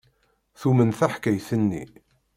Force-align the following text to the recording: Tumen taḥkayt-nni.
Tumen 0.59 0.89
taḥkayt-nni. 0.97 1.83